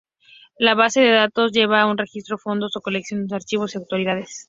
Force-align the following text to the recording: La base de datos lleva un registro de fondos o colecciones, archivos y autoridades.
La 0.57 0.73
base 0.73 0.99
de 0.99 1.11
datos 1.11 1.51
lleva 1.51 1.85
un 1.85 1.95
registro 1.95 2.37
de 2.37 2.41
fondos 2.41 2.75
o 2.75 2.81
colecciones, 2.81 3.31
archivos 3.31 3.75
y 3.75 3.77
autoridades. 3.77 4.39